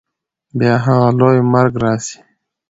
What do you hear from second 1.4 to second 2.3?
مرګ راسي